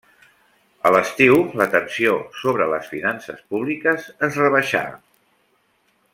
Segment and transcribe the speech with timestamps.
[0.89, 2.15] A l'estiu la tensió
[2.45, 4.83] sobre les finances públiques es rebaixà.